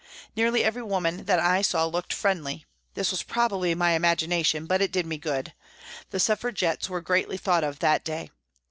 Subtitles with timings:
[0.35, 2.65] Nearly every woman that I saw looked friendly;
[2.95, 5.53] this was prob ably my imagination, but it did me good.
[6.09, 8.31] The Suffragettes were greatly thought of that day.